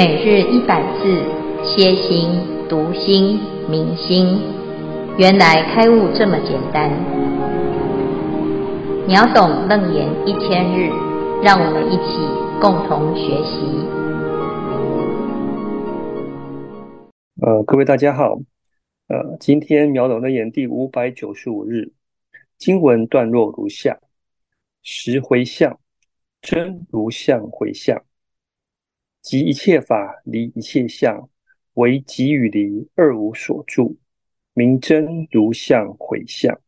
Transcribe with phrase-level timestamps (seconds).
[0.00, 1.22] 每日一百字，
[1.62, 2.30] 歇心、
[2.70, 4.40] 读心、明心，
[5.18, 6.90] 原来开悟这么简单。
[9.06, 10.88] 秒懂楞严一千日，
[11.42, 12.16] 让我们一起
[12.62, 13.60] 共同学习。
[17.42, 18.38] 呃，各位大家好，
[19.08, 21.92] 呃，今天秒懂楞严第五百九十五日，
[22.56, 23.98] 经文段落如下：
[24.82, 25.78] 十回向，
[26.40, 28.02] 真如相回向。
[29.22, 31.28] 即一切法离一切相，
[31.74, 33.96] 唯即与离二无所住，
[34.54, 36.60] 名真如相回向。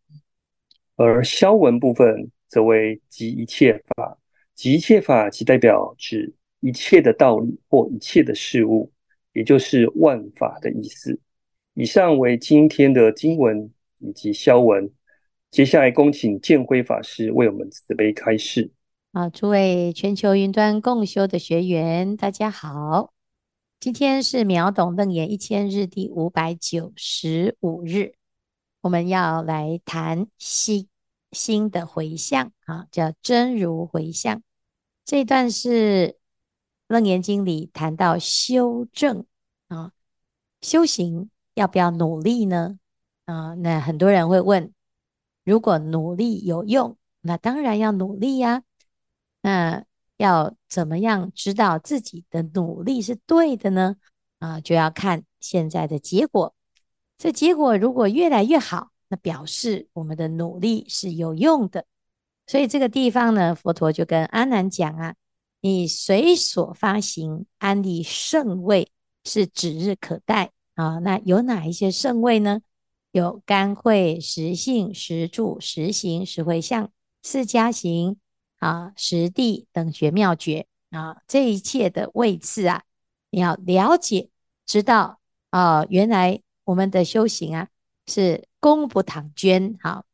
[0.97, 4.19] 而消文部分则为即一切法，
[4.55, 8.93] 即一切法即代表指一切的道理或一切的事物，
[9.33, 11.19] 也就是万法的意思。
[11.75, 14.91] 以上为今天的经文以及消文。
[15.51, 18.71] 接下来恭请建辉法师为我们慈悲开示。
[19.13, 23.13] 啊，诸位全球云端共修的学员，大家好！
[23.79, 28.15] 今天是秒懂楞严一千日第五百九十五日，
[28.81, 30.89] 我们要来谈心
[31.31, 34.43] 心的回向啊，叫真如回向。
[35.05, 36.17] 这一段是
[36.89, 39.27] 楞严经里谈到修正
[39.69, 39.93] 啊，
[40.63, 42.79] 修行要不要努力呢？
[43.27, 44.73] 啊，那很多人会问，
[45.45, 48.63] 如果努力有用，那当然要努力呀。
[49.43, 49.85] 那
[50.17, 53.97] 要怎么样知道自己的努力是对的呢？
[54.39, 56.55] 啊，就要看现在的结果。
[57.19, 61.85] 这结果如果越来越好，那表示我们的努力是有用的。
[62.47, 65.15] 所以这个地方呢，佛陀就跟阿难讲啊：
[65.61, 68.91] 你随所发行安立圣位，
[69.25, 70.99] 是指日可待啊。
[70.99, 72.61] 那有哪一些圣位呢？
[73.13, 76.91] 有甘慧、实性、实住、实行、实回向、
[77.23, 78.17] 四加行。
[78.63, 82.85] 啊，实地等学妙觉啊，这一切的位次啊，
[83.31, 84.31] 你要了解
[84.65, 85.19] 知道
[85.51, 87.69] 啊，原来我们的修行啊
[88.07, 90.05] 是功不唐捐，哈，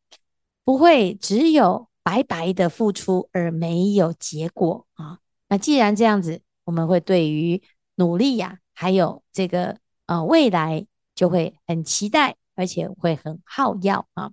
[0.64, 5.18] 不会只有白白的付出而没有结果啊。
[5.48, 7.62] 那既然这样子，我们会对于
[7.96, 14.32] 努力呀、啊，还有这个呃未来就会很期待，而且会很好要啊。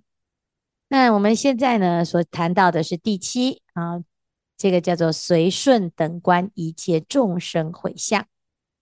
[0.88, 4.04] 那我们现在呢，所谈到的是第七啊，
[4.56, 8.26] 这个叫做随顺等观一切众生回向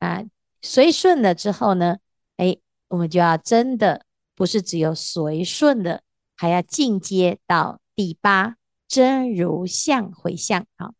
[0.00, 0.22] 啊，
[0.60, 1.96] 随顺了之后呢，
[2.36, 4.04] 哎，我们就要真的
[4.34, 6.02] 不是只有随顺的，
[6.36, 10.92] 还要进阶到第八真如相回向啊。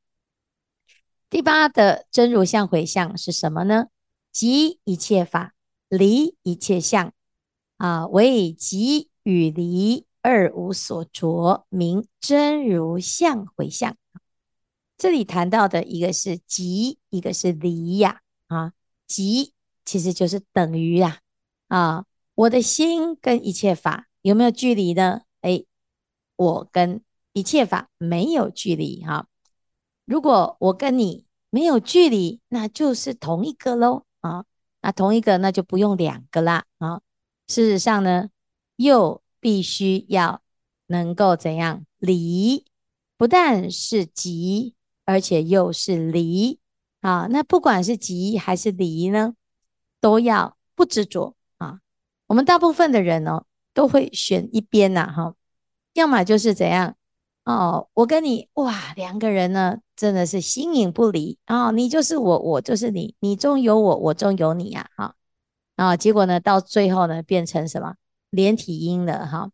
[1.29, 3.89] 第八的真如相回向是什么呢？
[4.33, 5.53] 即一切法
[5.89, 7.13] 离一切相
[7.77, 10.07] 啊，为即与离。
[10.25, 13.95] 二无所着，名真如相回向。
[14.97, 18.23] 这里谈到的一个是即，一个是离呀。
[18.47, 18.73] 啊，
[19.07, 19.53] 即
[19.85, 21.19] 其实就是等于呀。
[21.69, 25.21] 啊，我的心跟一切法有没有距离呢？
[25.43, 25.63] 哎，
[26.37, 27.03] 我跟
[27.35, 29.05] 一切法没有距离。
[29.05, 29.29] 哈，
[30.07, 34.05] 如果我跟你没有距离，那就是同一个喽。
[34.21, 34.47] 啊，
[34.81, 36.65] 那同一个那就不用两个啦。
[36.79, 37.03] 啊，
[37.47, 38.31] 事实上呢，
[38.77, 39.23] 又。
[39.45, 40.41] 必须要
[40.87, 42.65] 能够怎样离？
[43.19, 44.75] 不但是即，
[45.05, 46.61] 而且又是离
[47.03, 47.27] 啊！
[47.31, 49.35] 那不管是即还是离呢，
[50.01, 51.81] 都要不执着啊！
[52.27, 53.45] 我们大部分的人哦，
[53.75, 55.35] 都会选一边呐，哈，
[55.93, 56.97] 要么就是怎样
[57.45, 61.71] 哦，我跟你哇，两个人呢，真的是形影不离啊！
[61.71, 65.15] 你就是我，我就是你，你中有我，我中有你呀，哈
[65.77, 65.95] 啊！
[65.99, 67.97] 结果呢，到最后呢，变成什么？
[68.35, 69.51] 连体婴了哈，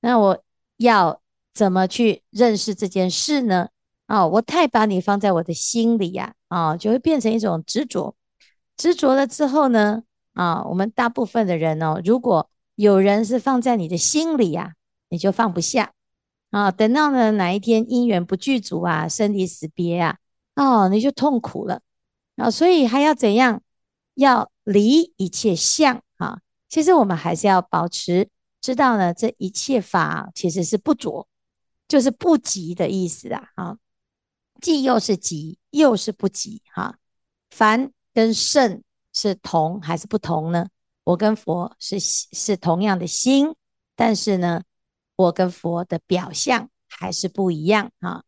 [0.00, 0.42] 那我
[0.76, 1.20] 要
[1.54, 3.68] 怎么去认识这件事呢？
[4.06, 8.14] 啊，我太把你放在我的心里呀，啊，就会变成一种执着。
[8.76, 10.02] 执着了之后呢，
[10.34, 14.74] 啊，我们大部分的人哦，如果有人是放在你的心里呀，
[15.08, 15.92] 你就放不下
[16.50, 16.70] 啊。
[16.70, 20.18] 等到呢哪一天因缘不具足啊，生离死别啊，
[20.54, 21.80] 哦，你就痛苦了
[22.36, 22.50] 啊。
[22.50, 23.62] 所以还要怎样？
[24.14, 26.02] 要离一切相。
[26.68, 28.28] 其实我们还是要保持
[28.60, 31.28] 知道呢，这一切法其实是不着，
[31.86, 33.48] 就是不急的意思啊。
[33.54, 33.78] 啊，
[34.60, 36.62] 既又是急，又是不急。
[36.74, 36.98] 哈，
[37.50, 38.82] 凡跟圣
[39.12, 40.68] 是同还是不同呢？
[41.04, 43.54] 我跟佛是是同样的心，
[43.94, 44.62] 但是呢，
[45.14, 48.24] 我跟佛的表象还是不一样啊。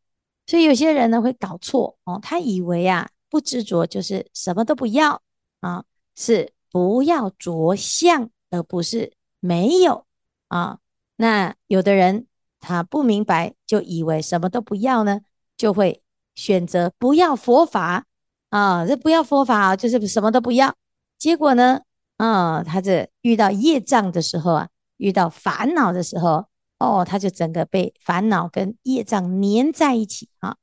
[0.46, 5.20] 所以有些人呢会搞错哦，他以为啊不执着就是什么都不要
[5.58, 5.84] 啊，
[6.14, 6.52] 是。
[6.70, 10.06] 不要着相，而不是没有
[10.49, 10.79] 啊。
[11.17, 12.26] 那有的人
[12.61, 15.20] 他不明白，就以为什么都不要呢，
[15.56, 16.03] 就会
[16.35, 18.06] 选择不要佛法
[18.50, 20.75] 啊，这不要佛法，就是什么都不要。
[21.19, 21.81] 结果呢，
[22.17, 26.47] 啊，他这遇到业障的时候啊，遇到烦恼的时候，
[26.79, 30.56] 哦，他就整个被烦恼跟业障粘在一起啊。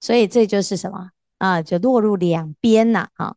[0.00, 1.60] 所以这就是什么啊？
[1.60, 3.36] 就落入两边呐啊，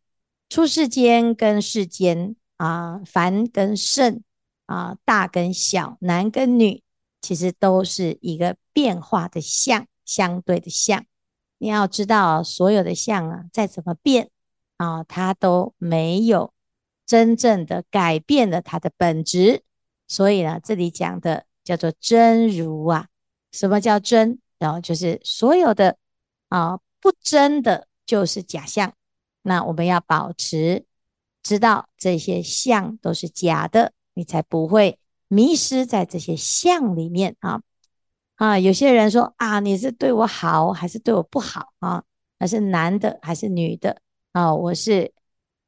[0.53, 4.21] 出世间跟世间啊，凡跟圣
[4.67, 6.83] 啊，大跟小，男跟女，
[7.23, 11.03] 其实都是一个变化的相，相对的相。
[11.57, 14.29] 你要知道，所有的相啊，再怎么变
[14.77, 16.53] 啊，它都没有
[17.03, 19.63] 真正的改变了它的本质。
[20.07, 23.07] 所以呢，这里讲的叫做真如啊。
[23.51, 24.37] 什么叫真？
[24.59, 25.97] 然后就是所有的
[26.49, 28.93] 啊不真的就是假相。
[29.43, 30.85] 那我们要保持
[31.43, 34.97] 知道这些相都是假的，你才不会
[35.27, 37.61] 迷失在这些相里面啊。
[38.35, 42.03] 啊，有些人说啊，你是对我好还是对我不好啊？
[42.39, 44.01] 还是男的还是女的
[44.31, 44.53] 啊？
[44.53, 45.13] 我是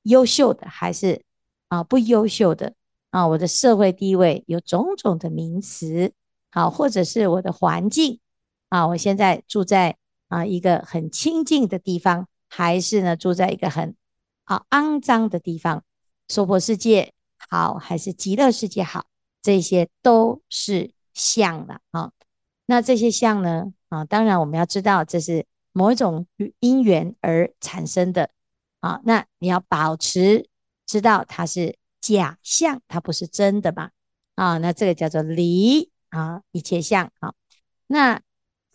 [0.02, 1.24] 优秀的还是
[1.68, 2.74] 啊不优秀的
[3.12, 3.28] 啊？
[3.28, 6.12] 我的社会地位有种种的名词，
[6.52, 8.20] 好，啊，或者是我的环境
[8.70, 8.88] 啊？
[8.88, 9.96] 我现在住在
[10.28, 13.98] 啊一个很清净的地方，还是呢住在一个很
[14.46, 15.84] 啊肮脏的地方？
[16.30, 19.08] 娑婆世界好还是极乐世界好？
[19.42, 22.12] 这些都是相的啊。
[22.66, 23.74] 那这些相呢？
[23.90, 26.26] 啊，当然我们要知道这是某一种
[26.62, 28.30] 因缘而产生的
[28.80, 29.02] 啊。
[29.04, 30.48] 那你要保持
[30.86, 33.90] 知道它是假相，它不是真的嘛？
[34.36, 37.34] 啊，那这个叫做离啊，一切相啊。
[37.88, 38.22] 那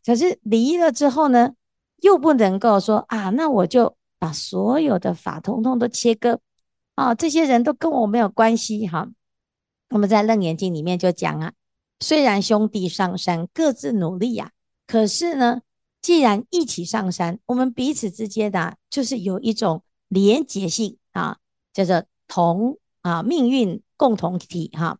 [0.04, 1.54] 可是离了之后呢，
[2.00, 6.40] 又不能够说啊，那我就把所有的法通通都切割
[6.94, 9.08] 啊，这些人都跟我没有关系哈。
[9.90, 11.52] 我们在《楞严经》里面就讲啊。
[12.02, 14.52] 虽然兄弟上山各自努力呀、
[14.86, 15.60] 可是呢，
[16.00, 21.36] 既然一起上山，我们彼此之间的、啊、就是有一种连结性啊，
[21.74, 24.98] 叫做同啊命运共同体哈、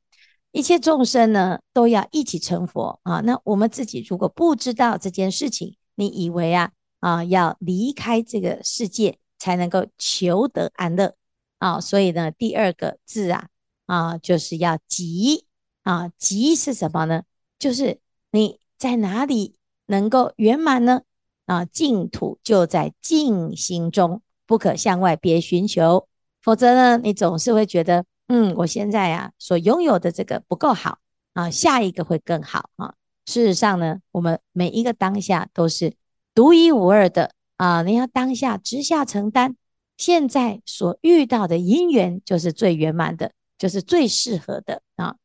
[0.53, 3.21] 一切众生呢都要一起成佛啊。
[3.21, 6.71] 那我们自己如果不知道这件事情，你以为啊
[7.01, 11.17] 啊要离开这个世界才能够求得安乐
[11.59, 11.81] 啊？
[11.81, 13.49] 所以呢，第二个字啊
[13.87, 15.47] 啊就是要急。
[15.83, 17.23] 啊，急是什么呢？
[17.59, 18.01] 就是
[18.33, 19.57] 你在哪里
[19.87, 21.01] 能够圆满呢？
[21.47, 26.07] 啊，净土就在净心中，不可向外别寻求。
[26.43, 30.99] 否则呢，你总是会觉得，嗯，我现在呀所拥有的这个不够好
[31.33, 32.95] 啊，下一个会更好啊。
[33.25, 35.95] 事实上呢，我们每一个当下都是
[36.35, 37.83] 独一无二的啊。
[37.83, 39.57] 你要当下直下承担，
[39.97, 45.17] 现在所遇到的因缘就是最圆满的，就是最适合的啊。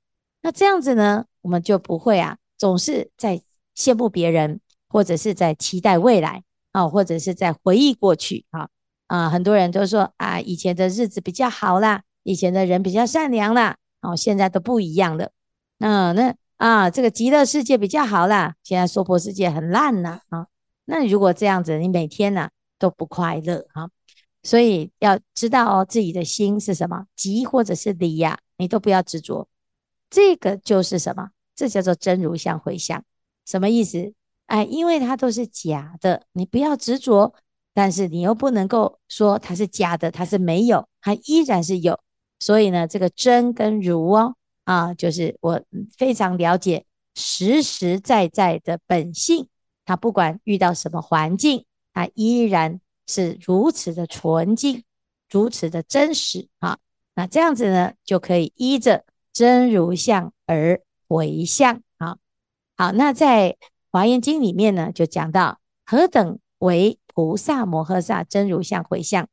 [0.42, 3.42] 那这样子呢，我们就不会啊，总是在
[3.76, 8.70] 羡慕别人，或者是在期待未来啊，或者是在回忆过去啊
[9.08, 15.32] 啊，很多人都说啊，以前的日子比较好啦，以前的人比较善良啦，哦，现在都不一样了。
[15.78, 20.48] 那那啊，这个极乐世界比较好啦，现在娑婆世界很烂呐啊。
[20.86, 23.90] 那如果这样子，你每天呢、啊、都不快乐啊，
[24.44, 29.48] 所以要知道哦，自己的心是什么，急或者是离呀、啊，你都不要执着。
[30.10, 31.30] 这个就是什么？
[31.56, 33.04] 这叫做真如相回向，
[33.46, 34.14] 什么意思？
[34.46, 37.34] 哎，因为它都是假的，你不要执着，
[37.74, 42.00] 但是你又不能够说它是假的，它是没有，它依然是有。
[42.40, 45.60] 所以呢，这个真跟如哦，啊，就是我
[45.98, 49.48] 非常了解实实在在的本性，
[49.86, 54.84] 他不管遇到什么环境，他依然是如此的纯净，
[55.30, 56.80] 如此的真实啊。
[57.14, 59.06] 那这样子呢，就可以依着。
[59.34, 62.16] 真如相而回向，啊，
[62.78, 62.94] 好。
[62.94, 63.58] 那在
[63.92, 69.28] 华严经里面呢，就讲到何等为菩萨摩诃萨真如相回向。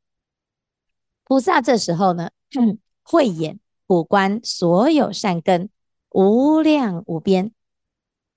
[1.23, 2.31] 菩萨这时候呢，
[3.01, 5.69] 慧眼普观所有善根，
[6.09, 7.53] 无量无边。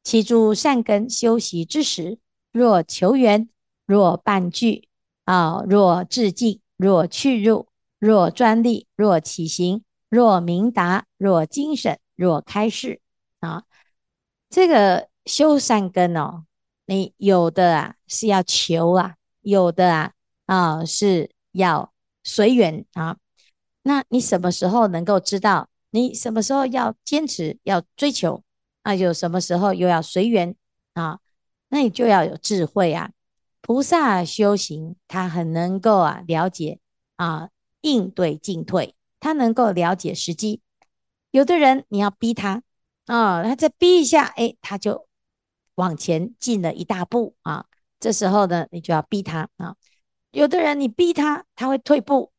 [0.07, 2.21] 其诸善根修习之时，
[2.53, 3.49] 若求缘，
[3.87, 4.89] 若伴聚，
[5.25, 7.67] 啊，若致敬，若去入，
[7.99, 9.83] 若专利，若起行。
[10.09, 13.01] 若明达，若精神，若开示
[13.41, 13.65] 啊，
[14.49, 16.45] 这个修善根哦，
[16.87, 20.13] 你有的啊是要求啊，有的啊
[20.45, 23.17] 啊是要随缘啊。
[23.83, 25.69] 那你什么时候能够知道？
[25.91, 28.45] 你什么时候要坚持要追求
[28.87, 28.95] 那？
[28.95, 30.55] 有什么时候又要随缘
[30.95, 31.19] 啊？
[31.69, 33.11] 那你就要有智慧啊。
[33.61, 36.79] 菩萨修行，他很能够啊了解
[37.17, 37.51] 啊
[37.81, 38.95] 应对进退。
[39.19, 40.61] 他能够了解时机，
[41.33, 42.63] 有的人你要逼他
[43.07, 45.09] 啊，他再逼一下，哎，他就
[45.75, 47.67] 往前进了一大步啊。
[47.99, 49.75] 这时候呢，你就要逼他啊。
[50.31, 52.31] 有的人你逼他，他会退步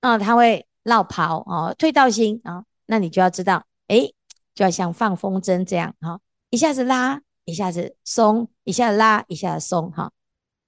[0.00, 4.14] 啊，他会落跑啊，退道心啊，那你就要知道，诶，
[4.56, 6.18] 就要像放风筝这样哈，
[6.50, 10.10] 一下子拉，一下子松，一下子拉，一下子松哈，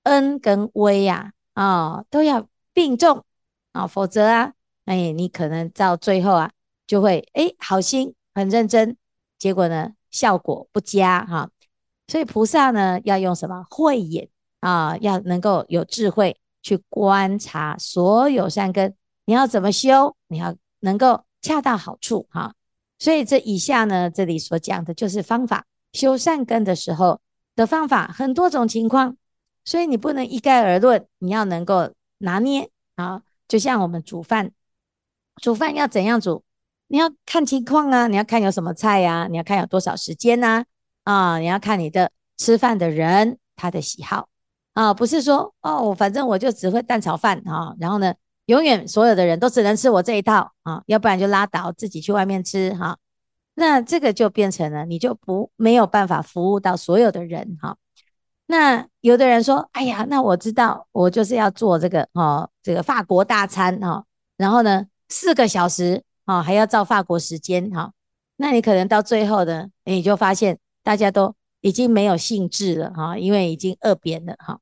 [0.05, 3.25] 恩跟威呀啊都要并重
[3.73, 4.53] 啊，否则啊，
[4.85, 6.53] 哎，你可能到最后啊，
[6.87, 8.97] 就会诶好心很认真，
[9.37, 11.51] 结果呢效果不佳哈，
[12.07, 14.29] 所以菩萨呢要用什么慧眼
[14.61, 16.41] 啊，要能够有智慧。
[16.61, 20.17] 去观察所有善根，你要怎么修？
[20.27, 22.53] 你要能够恰到好处哈。
[22.99, 27.21] 所以这以下呢，这里所讲的就是方法，修善根的时候
[27.55, 29.17] 的方法，很多种情况，
[29.65, 33.23] 所以你不能一概而论，你要能够拿捏啊。
[33.47, 34.51] 就像我们煮饭，
[35.41, 36.43] 煮饭要怎样煮？
[36.89, 40.65] 你要看情况啊，你要看有什么菜呀，你要看有多少时间呐，
[41.05, 44.29] 啊，你要看你的吃饭的人他的喜好。
[44.75, 48.15] 啊，不是说哦，反正我就只会蛋炒饭啊，然后呢，
[48.49, 52.97] 永远所有的人都只能吃我这一套啊，要不然就拉倒，自己去外面吃哈。
[53.55, 57.77] 那这个就变成了，你就不没有办法服务到所有的人哈。
[58.47, 64.05] 那有的人说，哎呀，那我知道，我就是要做这个哦，这个法国大餐哈，
[64.39, 67.93] 然后呢，四个小时啊，还要照法国时间哈。
[68.37, 74.59] 那你可能到最后呢，你就发现大家都已经没有兴致了哈，因为已经饿扁了哈。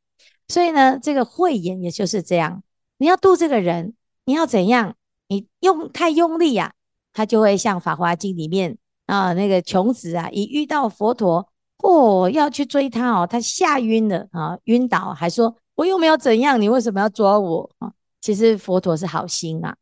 [0.48, 2.62] 所以呢，这个慧眼也就是这样，
[2.98, 4.94] 你要度这个人，你要怎样？
[5.28, 6.72] 你用太用力呀、
[7.12, 11.48] 他就会像《法华经》里面啊，那个穷子啊，一遇到佛陀，
[11.78, 17.92] 哦，要去追他哦，他吓晕了啊，晕倒，还说我又没有怎样，你为什么要抓我啊？
[18.20, 19.76] 其实佛陀是好心啊，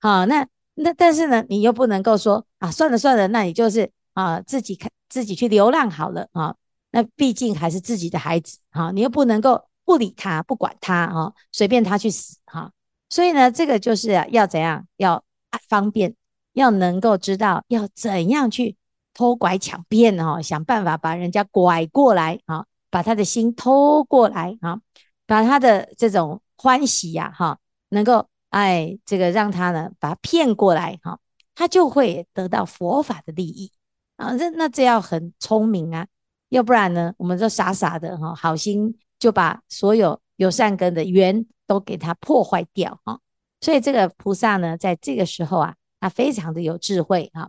[0.00, 6.54] 好，那那但是呢，你又不能够说啊，算了算了，那你就是啊，自己看自己去流浪好了啊，
[6.92, 9.64] 那毕竟还是自己的孩子啊，你又不能够。
[9.84, 12.70] 不理他，不管他哈，随便他去死哈。
[13.10, 15.22] 所以呢，这个就是要怎样，要
[15.68, 16.14] 方便，
[16.54, 18.76] 要能够知道要怎样去
[19.12, 24.80] 偷拐抢骗哈，想办法把人家拐过来啊，把他的心偷过来啊，
[25.26, 27.58] 把他的这种欢喜呀哈，
[27.90, 31.20] 能够哎这个让他呢把他骗过来哈，
[31.54, 33.70] 他就会得到佛法的利益
[34.16, 34.32] 啊。
[34.34, 36.06] 那那这要很聪明啊，
[36.48, 38.98] 要不然呢，我们就傻傻的哈，好心。
[39.24, 43.20] 就把所有有善根的缘都给它破坏掉啊！
[43.58, 47.48] 所以这个菩萨呢，在这个时候啊，他非常的有智慧啊。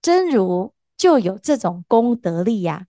[0.00, 2.86] 真如就有这种功德力呀。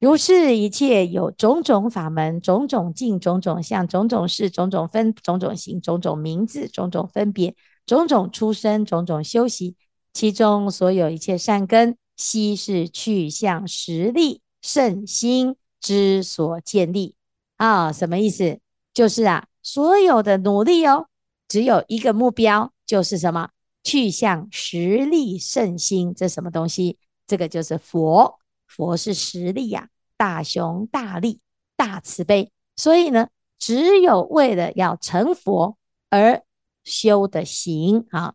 [0.00, 7.54] 如是一切有种种法门、种种境、种种相、种种事、种种分、种种行、种种名字、种种分别、
[7.84, 9.76] 种种出生、种种修习，
[10.14, 17.14] 其中所有一切善根，悉是去向实力圣心之所建立。
[17.56, 18.58] 啊、什么意思？
[18.92, 21.08] 就是啊，所有的努力哦，
[21.48, 23.50] 只有一个目标，就是什么？
[23.82, 26.14] 去向实力胜心。
[26.14, 26.98] 这什么东西？
[27.26, 28.38] 这个就是佛。
[28.66, 31.40] 佛是实力呀、啊，大雄大力，
[31.76, 32.50] 大慈悲。
[32.74, 35.78] 所以呢，只有为了要成佛
[36.10, 36.42] 而
[36.84, 38.34] 修的行啊，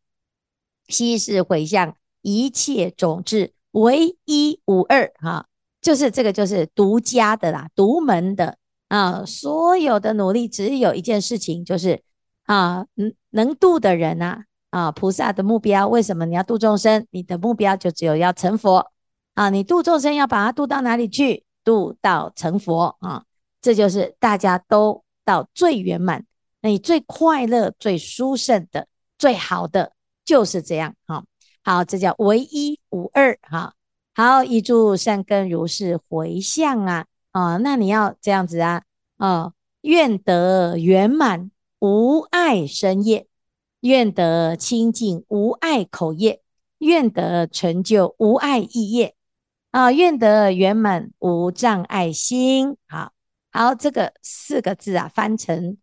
[0.88, 5.48] 悉是回向一切种子，唯一无二哈，
[5.82, 8.58] 就是这个，就是独家的啦，独门的。
[8.92, 12.04] 啊，所有的努力只有一件事情，就是
[12.44, 17.08] 啊，能能度的人呐，啊，啊，菩萨的目标，为什么你要度众生？
[17.12, 18.92] 你的目标就只有要成佛
[19.34, 19.50] 啊！
[19.50, 21.46] 你度众生要把它度到哪里去？
[21.64, 23.24] 度到成佛啊！
[23.62, 26.26] 这就是大家都到最圆满，
[26.60, 29.94] 那你最快乐、最殊胜的、最好的
[30.26, 31.24] 就是这样啊！
[31.64, 33.74] 好，这叫唯一无二哈！
[34.14, 37.06] 好，一住善根如是回向啊！
[37.32, 38.84] 啊，那你要这样子啊，
[39.18, 43.28] 啊，愿得圆满无碍身业，
[43.80, 46.42] 愿得清净无碍口业，
[46.80, 49.16] 愿得成就无碍意业，
[49.72, 52.76] 啊，愿得圆满无障碍心。
[52.88, 53.14] 好，
[53.52, 55.78] 好，这个四个字啊，翻成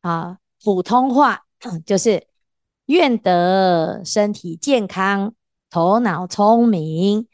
[0.00, 1.44] 啊普通话
[1.84, 2.26] 就是
[2.86, 5.34] 愿得身体健康，
[5.68, 7.28] 头脑聪明，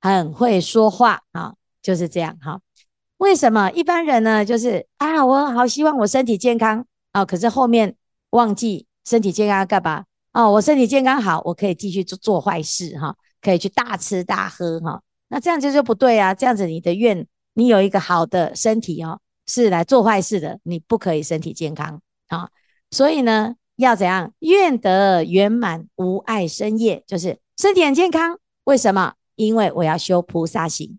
[0.00, 2.60] 很会说话啊，就是这样哈。
[3.20, 4.42] 为什么一般人呢？
[4.42, 7.94] 就是啊，我好希望我身体健康啊，可是后面
[8.30, 10.04] 忘记身体健康干嘛？
[10.32, 15.02] 哦，我身体健康好，我可以继续做做坏事哈，可以去大吃大喝哈。
[15.28, 16.32] 那这样子就不对啊！
[16.32, 22.48] 这样子你的愿，你有一个好的身体哦，是来做坏事的，你不可以身体健康啊。
[22.90, 24.32] 所以呢，要怎样？
[24.38, 28.38] 愿得圆满无碍身业，就是身体很健康。
[28.64, 29.12] 为什么？
[29.36, 30.98] 因为我要修菩萨行。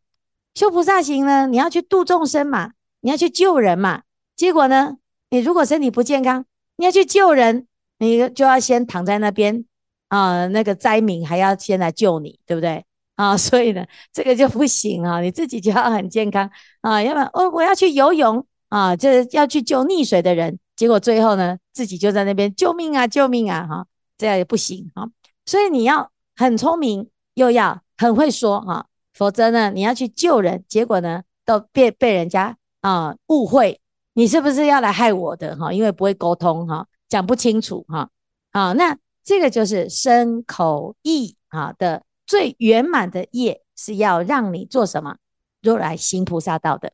[0.54, 4.04] 修菩萨行呢，你要去度众生嘛，你要去救人嘛。
[4.36, 4.98] 结果呢，
[5.30, 6.46] 你如果身体不健康，
[6.78, 7.68] 你要去救人，
[8.00, 9.66] 你就要先躺在那边
[10.10, 12.84] 啊，那个灾民还要先来救你，对不对？
[13.16, 16.50] 啊，所以呢，这个就不行啊，你自己就要很健康
[16.82, 23.86] 啊，要不然哦，我要去游泳啊，就要去救溺水的人，结果最后呢，自己就在那边救命啊，救命啊，哈，
[24.18, 25.08] 这样也不行啊，
[25.46, 28.88] 所以你要很聪明，又要很会说哈，
[29.22, 33.80] 否则呢，你要去救人，结果呢，都被被人家啊误会，
[34.14, 35.72] 你是不是要来害我的哈？
[35.72, 38.10] 因为不会沟通哈，讲不清楚哈，
[38.50, 42.02] 啊，那这个就是身口意啊的。
[42.26, 45.18] 最圆满的业是要让你做什么？
[45.62, 46.92] 如来行菩萨道的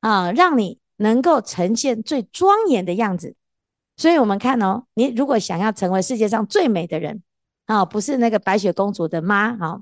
[0.00, 3.36] 啊，让你能够呈现最庄严的样子。
[3.96, 7.22] 所以，我们看哦，你如果想要成为世界上最美的人
[7.64, 9.80] 啊，不是那个白雪公主的妈啊，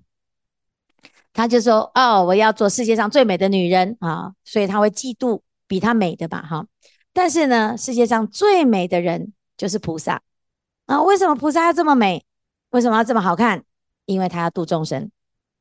[1.39, 6.43] 他就说哦，我要做世界上最美的女人啊，所以他会嫉妒比她美的吧？
[6.43, 6.67] 哈，
[7.13, 10.21] 但是呢，世界上最美的人就是菩萨
[10.87, 11.01] 啊。
[11.01, 12.25] 为什么菩萨要这么美？
[12.71, 13.63] 为什么要这么好看？
[14.05, 15.13] 因为他要度众生，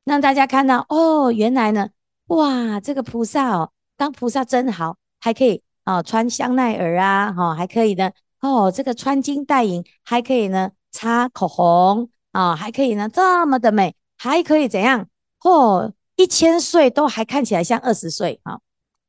[0.04, 1.90] 让大家看到哦，原来呢，
[2.30, 8.10] 哇，这个菩萨哦，当菩萨真好，还可以哦穿香奈儿啊，哈、哦，还可以呢，
[8.42, 15.08] 哦，这个穿金戴银，还可以呢擦口红啊、哦，还可以呢这么的美，还可以怎样？
[15.44, 18.60] 哦，一千岁都还看起来像二十岁，哈、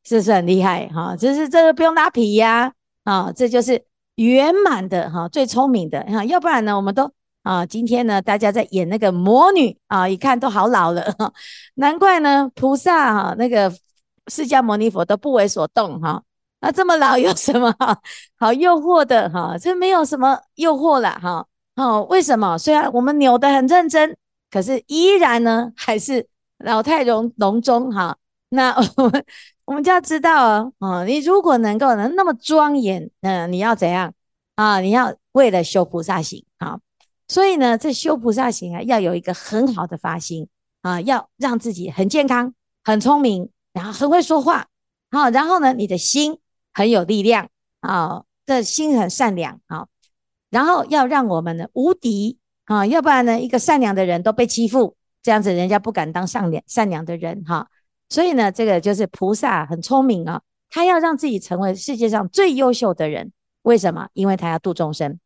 [0.04, 0.88] 是不是很厉害？
[0.88, 2.72] 哈、就是这个不用拉皮呀，
[3.04, 3.84] 啊、这就是
[4.16, 7.10] 圆满的哈、最聪明的哈，要不然呢，我们都。
[7.44, 11.02] 啊，今天呢，大家在演那个魔女啊，一看都好老了，
[11.76, 13.72] 难怪呢，菩萨哈那个
[14.26, 16.22] 释迦牟尼佛都不为所动哈。
[16.60, 17.96] 那这么老有什么好
[18.38, 19.56] 好诱惑的哈？
[19.56, 21.46] 这没有什么诱惑了哈。
[21.76, 22.58] 哦，为什么？
[22.58, 24.14] 虽然我们扭得很认真，
[24.50, 26.26] 可是依然呢，还是
[26.58, 28.16] 老态龙龙钟哈。
[28.50, 29.24] 那我们
[29.66, 34.14] 我们就要知道哦，啊，你如果能够能那么庄严，嗯，你要怎样
[34.54, 34.80] 啊？
[34.80, 36.80] 你要为了修菩萨行啊。
[37.28, 40.48] 所以呢，这修菩萨行啊，要有一个很好的发心
[40.80, 44.68] 啊，要让自己很健康、很聪明，然后很会说话，
[45.10, 46.38] 好、然后呢，你的心
[46.72, 49.88] 很有力量啊，这心很善良啊，
[50.48, 57.66] 然后要让我们呢无敌啊，要不然呢，一个善良的人都被欺负，这样子人家不敢当善良善良的人哈、
[58.08, 64.08] 所以呢，这个就是菩萨很聪明啊，他要让自己成为世界上最优秀的人，为什么？
[64.12, 65.18] 因为他要度众生，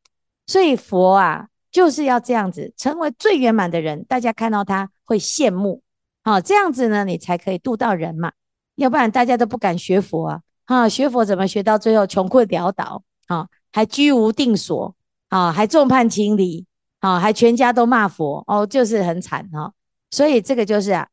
[0.47, 1.49] 所以佛啊。
[1.73, 5.83] 就是要这样子成为最圆满的人，大家看到他会羡慕，
[6.23, 8.31] 好，这样子呢，你才可以度到人嘛，
[8.75, 13.03] 要不然大家都不敢学佛啊，啊，学佛怎么学到最后穷困潦倒？
[13.27, 14.95] 啊，还居无定所。
[15.31, 16.67] 啊，还众叛亲离。
[17.03, 19.75] 啊，还全家都骂佛哦，就是很惨哈，
[20.13, 21.09] 所以这个就是啊，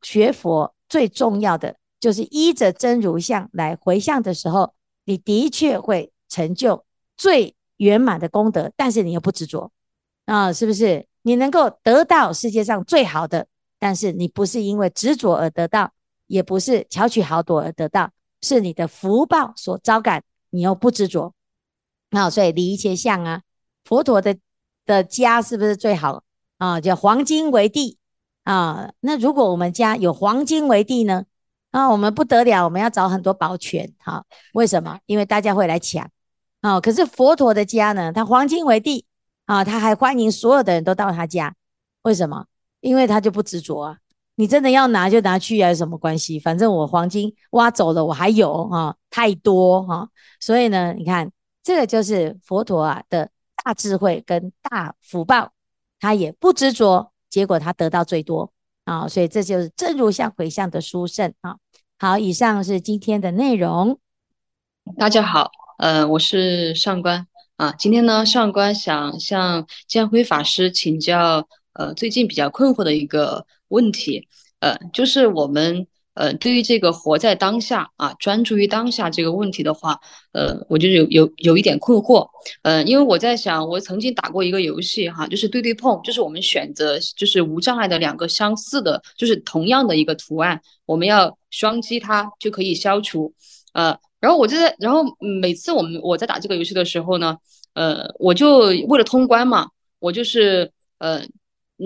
[0.00, 4.72] 学佛最重要的就是依着真如相来回向的时候，
[5.04, 9.70] 你的确会成就最圆满的功德，但是你又不执着。
[10.24, 13.46] 啊，是不是你能够得到世界上最好的？
[13.78, 15.92] 但是你不是因为执着而得到，
[16.26, 21.34] 也不是巧取豪夺而得到，是你的福报所招感，你又不执着。
[22.08, 23.42] 那所以离一切相啊，
[23.84, 24.38] 佛陀的
[24.86, 26.22] 的家是不是最好
[26.58, 26.80] 啊？
[26.80, 27.98] 叫黄金为地
[28.44, 28.90] 啊。
[29.00, 31.24] 那如果我们家有黄金为地呢？
[31.70, 33.92] 啊，我们不得了，我们要找很多宝泉。
[33.98, 35.00] 哈，为什么？
[35.06, 36.08] 因为大家会来抢。
[36.60, 39.06] 啊，可是佛陀的家呢，他黄金为地。
[39.46, 41.54] 啊，他还欢迎所有的人都到他家，
[42.00, 42.46] 为什么？
[42.80, 43.98] 因为他就不执着啊。
[44.36, 46.40] 你真的要拿就拿去啊，有什么关系？
[46.40, 50.08] 反正我黄金挖走了，我还有啊，太多哈、啊。
[50.40, 51.30] 所以呢，你看
[51.62, 53.28] 这个就是佛陀啊的
[53.64, 55.52] 大智慧跟大福报，
[55.98, 58.52] 他也不执着，结果他得到最多
[58.84, 59.08] 啊。
[59.08, 61.56] 所以这就是正如相回向的殊胜啊。
[61.98, 63.98] 好，以上是今天的内容。
[64.98, 67.26] 大家好，呃，我是上官。
[67.56, 79.98] 啊，今天呢，上官想向建辉法师请教，呃，最近比较困惑的一个问题，呃，就是我们，呃，对于这个活在当下啊，专注于当下这个问题的话，
[80.32, 82.26] 呃，我就有有有一点困惑，
[82.62, 93.32] 呃，因为我在想，我曾经打过一个游戏哈，就是对对碰，就是我们选择就是无障碍的两个相似的，就是同样的一个图案，我们要双击它就可以消除，
[93.72, 93.96] 呃。
[94.20, 95.04] 然后我就在，然后
[95.42, 97.36] 每次我们我在打这个游戏的时候呢，
[97.74, 101.22] 呃，我就为了通关嘛，我就是呃，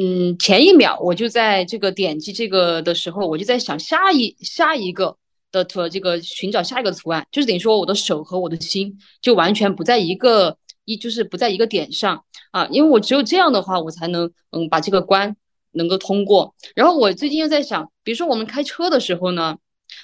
[0.01, 5.17] 嗯，前一秒我就在这个点击这个的时候，我就在想下一下一个
[5.51, 15.35] 的图，这个寻找下一个图案，就是等于说我的手和我的心就完全不在一个一，就是不在一个点上啊，因为我只有这样的话，我才能嗯把这个关
[15.73, 16.55] 能够通过。
[16.77, 19.57] 然后我最近又在想，比如说我们开车的时候呢，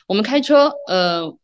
[0.09, 1.37] 我们开车呃。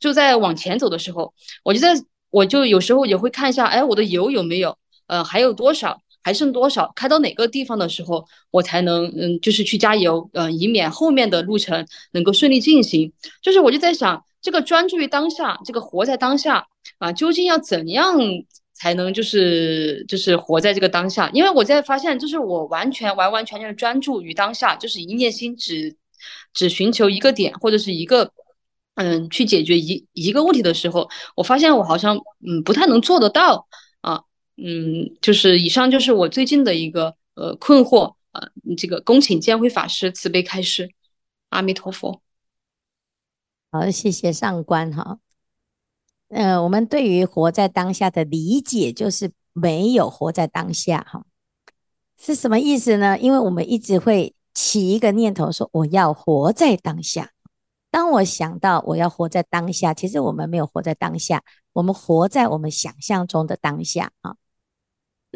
[0.00, 1.94] 就在往前走的时候，我就在
[2.28, 4.76] 我就有时候也会看一下，哎，我的油有没有？
[5.06, 5.98] 呃，还有多少？
[6.24, 6.90] 还剩多少？
[6.96, 13.12] 开到哪个地方的时候，我才能嗯，就是去加油，呃，以免后面的路程能够顺利进行。
[13.42, 16.66] 就是我就在想，这个专注于当下，这个活在当下
[16.98, 18.18] 啊，究竟要怎样
[18.72, 21.28] 才能就是就是活在这个当下？
[21.34, 25.94] 因为我在发现，就是我完全完完全全的专注于当下，就是一念心只
[26.54, 28.32] 只寻求一个点或者是一个
[28.94, 31.06] 嗯去解决一一个问题的时候，
[31.36, 33.66] 我发现我好像嗯不太能做得到。
[34.56, 40.90] 嗯，就是以上就是我最近的一个呃困惑啊、呃，这个恭请见辉法师慈悲开示，
[41.48, 42.20] 阿弥陀佛。
[43.70, 45.18] 好，谢谢上官哈。
[46.28, 51.26] 呃，我们对于活在当下的理解就是没有活在当下哈，
[52.16, 53.18] 是什么意思呢？
[53.18, 57.32] 因为我们一直会起一个念头说我要活在当下。
[57.90, 64.36] 当我想到我要活在当下，其实我们没有活在当下，我们活在我们想象中的当下啊。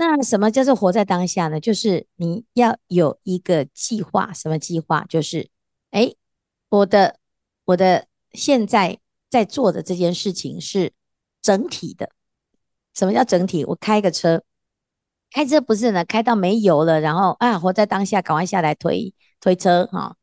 [0.01, 1.59] 那什么叫做活在当下呢？
[1.59, 5.05] 就是你要有一个计划，什么计划？
[5.09, 5.51] 就是，
[5.91, 6.15] 哎，
[6.69, 7.17] 我的
[7.65, 10.93] 我的现在在做的这件事情是
[11.43, 12.11] 整体的。
[12.95, 13.65] 什么叫整体？
[13.65, 14.45] 我开个车，
[15.33, 20.15] 开车不是呢，开到没油了，然后啊，活在当下，赶快下来推推车哈。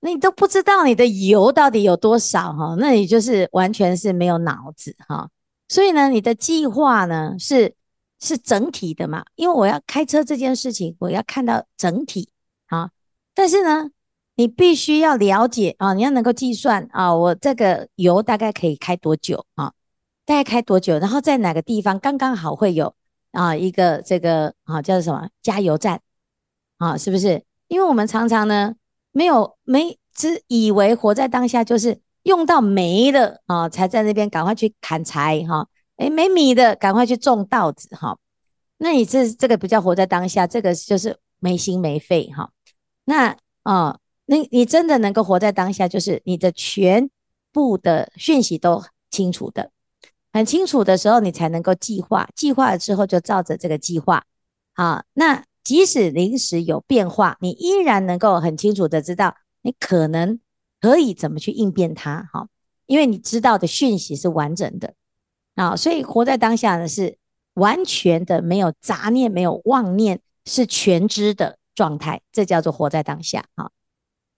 [0.00, 5.28] 那你都不知道你的油到底有多少哈，那你就是完全是没有脑子哈。
[5.68, 7.74] 所以呢，你的计划呢是。
[8.24, 9.22] 是整体的嘛？
[9.36, 12.30] 因为我要开车这件事情，我要看到整体
[12.68, 12.90] 啊。
[13.34, 13.90] 但是呢，
[14.36, 19.72] 你必须要了解啊，你要能够计算啊，我这个油大概可以开多久啊？
[20.24, 20.98] 大概开多久？
[20.98, 22.94] 然后在哪个地方刚刚好会有
[23.32, 26.00] 啊一个这个啊叫做什么加油站
[26.78, 26.96] 啊？
[26.96, 27.44] 是不是？
[27.68, 28.74] 因为我们常常呢
[29.12, 35.68] 没有没只以为活在当下就是用到没了啊，才在那边赶快去砍柴哈。
[35.96, 38.18] 哎，没米的，赶快去种稻子哈。
[38.78, 42.50] 那你这这个不叫活在当下，这个就是没心没肺哈。
[43.04, 47.08] 那啊，那你真的能够活在当下，就是你的全
[47.52, 49.70] 部的讯息都清楚的，
[50.32, 52.28] 很清楚的时候，你才能够计划。
[52.34, 54.24] 计划了之后，就照着这个计划。
[54.74, 60.40] 好，那即使临时有变化，你依然能够很清楚的知道你可能
[60.80, 62.28] 可以怎么去应变它。
[62.32, 62.48] 哈，
[62.86, 64.94] 因为你知道的讯息是完整的。
[65.54, 67.16] 啊，所以活在当下呢，是
[67.54, 73.70] 完全的没有杂念、没有妄念，是全知的状态，这叫做活在当下啊。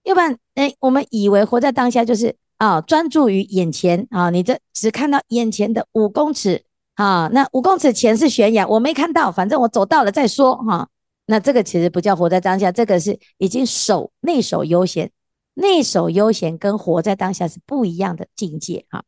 [0.03, 6.63] 要不然，哎，我们以为活在当下就是啊，专注于眼前啊，你这只看到眼前的五公尺
[6.95, 10.87] 啊，那五公尺前是悬崖，我没看到，反正我走到了再说哈。
[11.25, 15.11] 那这个其实不叫活在当下，这个是已经守内守悠闲，
[15.55, 19.03] 内守悠闲跟活在当下是不一样的境界哈。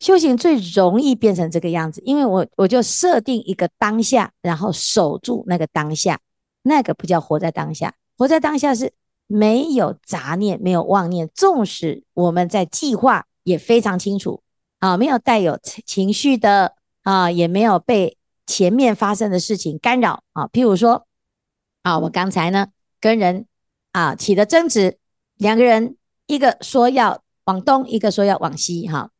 [0.00, 6.20] 修行最容易变成这个样子，因为我我就设定一个当下，然后守住那个当下，
[6.62, 7.94] 那个不叫活在当下。
[8.18, 8.92] 活在当下是
[9.26, 14.42] 没有杂念，没有妄念，纵使我们在计划也非常清楚
[14.78, 20.48] 啊，没有带有情绪的啊，也没有被前面发生的事情干扰啊。
[20.48, 21.06] 譬如说
[21.82, 22.66] 啊，我刚才呢
[23.00, 23.46] 跟人
[23.92, 24.98] 啊起了争执，
[25.36, 29.10] 两个人一个说要往东，一个说要往西，哈。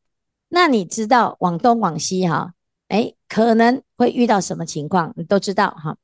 [0.54, 2.54] 那你知道往东往西哈，
[2.86, 5.96] 诶，可能会遇到什么情况，你都知道哈。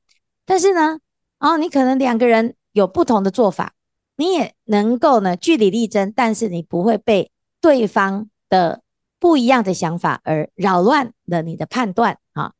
[0.44, 0.98] 但是呢，
[1.38, 3.74] 哦，你可能两个人有不同的做法，
[4.16, 8.82] 你也能够呢据理力争，但是你不会被对方的
[9.20, 12.52] 不一样的想法而扰乱了你的判断啊。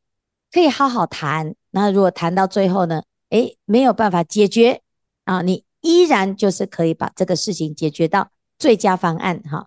[0.52, 1.56] 可以好好谈。
[1.72, 4.80] 那如果谈到最后呢，诶，没有办法解决
[5.24, 9.66] 啊，你依然就是可以把这个事情解决到最佳方案哈。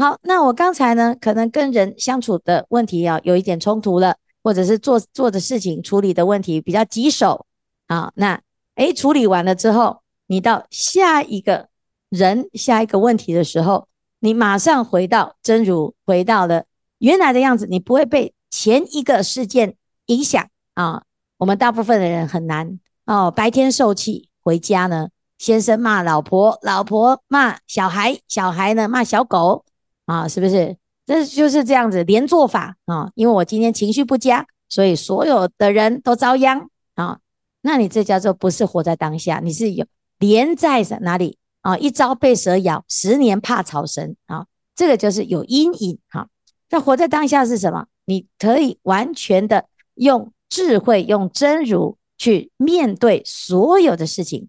[0.00, 7.44] 好，那我刚才呢，可能跟人相处的问题啊，有一点冲突了，或者是做做的事情处理的问题比较棘手
[7.86, 8.10] 啊。
[8.14, 8.40] 那
[8.76, 11.68] 诶，处理完了之后，你到下一个
[12.08, 13.88] 人、下一个问题的时候，
[14.20, 16.64] 你马上回到真如，回到了
[17.00, 21.02] 原来的样子，你不会被前一个事件影响啊。
[21.36, 29.66] 我们大部分的人很难哦，白天受气，回家呢，先生骂老婆，老婆骂小孩，小孩呢骂小狗。
[30.10, 30.76] 啊，是不是？
[31.06, 33.12] 这就是这样子连坐法啊。
[33.14, 37.20] 因为我今天情绪不佳，所以所有的人都遭殃啊。
[37.60, 39.86] 那你这叫做不是活在当下，你是有
[40.18, 41.78] 连在哪里啊？
[41.78, 44.46] 一朝被蛇咬，十年怕草绳啊。
[44.74, 46.26] 这个就是有阴影哈。
[46.70, 47.86] 那活在当下是什么？
[48.04, 54.48] 你可以完全的用智慧、用真如去面对所有的事情。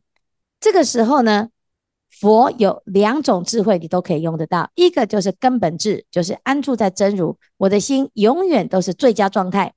[0.59, 1.49] 这个时候呢，
[2.21, 4.69] 佛有两种智慧，你都可以用得到。
[4.75, 9.73] 一个就是根本智，就是安住在真如，我的心永远都是最佳状态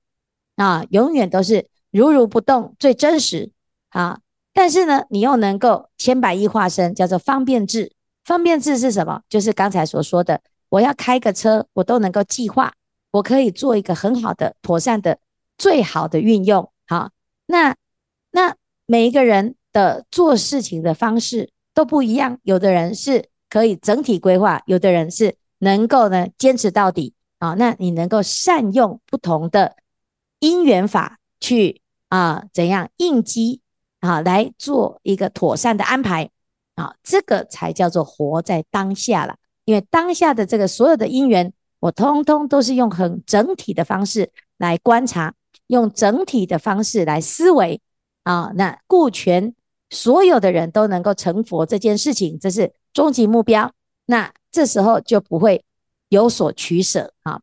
[0.57, 3.51] 啊，永远都是如如不动，最真实
[3.89, 4.21] 啊。
[4.53, 7.93] 但是呢，你又能够千百亿化身，叫做方便智。
[8.27, 9.23] 方便智是什么？
[9.31, 12.75] 就是刚才所说的，我要开个车，我都能够计划，
[13.13, 15.19] 我可以做一个很好的、妥善的、
[15.57, 16.71] 最好的运用。
[16.87, 17.11] 好，
[17.47, 17.75] 那
[18.33, 18.55] 那
[18.85, 27.15] 每一个人的做事情的方式都不一样，有的人是可以整体规划，有的人是能够呢坚持到底。
[27.39, 29.77] 啊，那你能够善用不同的
[30.39, 33.61] 因缘法去啊，怎样应机？
[34.01, 36.31] 啊，来做一个妥善的安排
[36.77, 39.37] 啊，这个才叫做活在当下了。
[39.67, 45.35] 因为当下的这个所有的因缘，我通通都是用很整体的方式来观察，
[45.67, 47.83] 用整体的方式来思维
[48.23, 48.53] 啊。
[48.55, 49.55] 那顾全
[49.95, 53.73] 所有的人都能够成佛这件事情，这是终极目标。
[54.05, 55.65] 那这时候就不会
[56.09, 57.41] 有所取舍啊。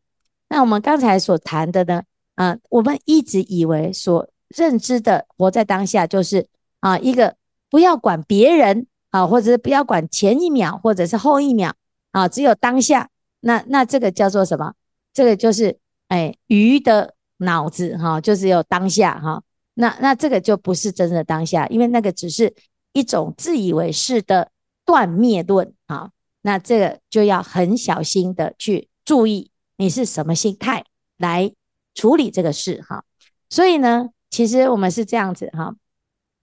[0.48, 2.02] 那我们刚才所谈的呢，
[2.36, 4.28] 啊，我们一直以为所。
[4.54, 6.46] 认知的活在当下，就是
[6.80, 7.36] 啊，一个
[7.70, 11.72] 不要管别人啊，或者是不要管前一秒或者是后一秒
[12.10, 13.08] 啊，只有当下。
[13.40, 14.74] 那那这个叫做什么？
[15.14, 19.42] 这个就是哎，鱼的脑子哈，就只有当下哈。
[19.74, 22.54] 那那这个就不是真的当下，因为那个只是
[22.92, 24.50] 一种自以为是的
[24.84, 26.10] 断灭论啊。
[26.42, 30.84] 那这个就要很小心的去注意，你是什么心态
[31.18, 31.52] 来
[31.94, 33.04] 处理这个事哈。
[33.48, 34.10] 所以呢。
[34.32, 35.76] 其实我们是这样子哈，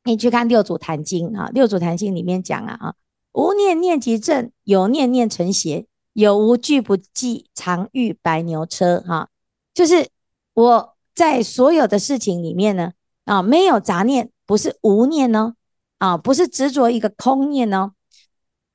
[0.04, 2.94] 你去看《六祖坛经》啊，《六祖坛经》里面讲啊啊，
[3.32, 9.30] 无念念即正，有念念成邪，有无俱不计，常遇白牛车哈。
[9.74, 10.08] 就是
[10.54, 12.92] 我在所有的事情里面呢
[13.30, 15.54] 啊，没有杂念，不是无念哦
[16.00, 17.92] 啊，不是执着一个空念哦。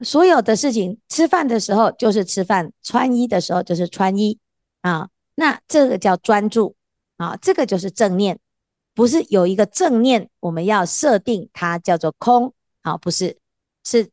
[0.00, 4.38] 所有的事情，吃饭的时候就是吃饭，穿衣的时候就是穿衣
[4.82, 6.76] 啊，那这个叫专注
[7.16, 8.38] 啊，这个就是正念。
[8.94, 13.36] 不是有一个正念，我们要设定它叫做空，啊，不是，
[13.82, 14.08] 是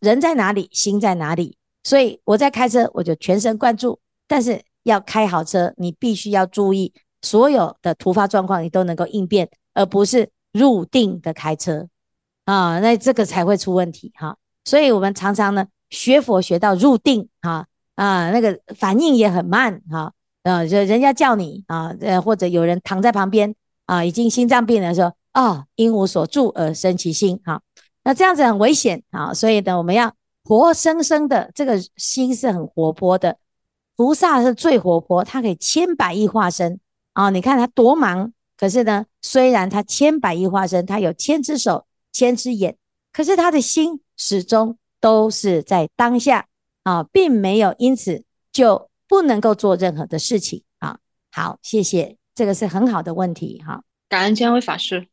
[0.00, 1.58] 人在哪里，心在哪里。
[1.84, 4.00] 所以我在开车，我就全神贯注。
[4.26, 11.88] 但是要开好车，你必须要注意所有的突发状况，你都能够应变，而不是入定的开车。
[12.44, 14.36] 啊，那这个才会出问题哈。
[14.64, 17.66] 所以我们常常呢学佛学到入定哈。
[17.94, 20.12] 啊，那个反应也很慢哈，
[20.44, 23.54] 呃，就人家叫你啊，呃，或者有人躺在旁边。
[23.84, 27.60] 啊，已经心脏病了，说啊，因无所住而生其心，哈，
[28.04, 33.36] 那这样子很危险啊，所以呢，我们要活生生的，这个心是很活泼的，
[33.96, 36.78] 菩萨是最活泼，他可以千百亿化身。
[37.12, 42.76] 啊，你看他多忙，可是呢，虽然他千百亿化身，他有千只手、千只眼，
[43.12, 46.46] 可是他的心始终都是在当下
[46.84, 48.22] 啊，并没有因此
[48.52, 51.00] 就不能够做任何的事情啊。
[51.32, 52.16] 好，谢谢。
[52.36, 55.08] 这个是很好的问题，哈，感恩千位法师。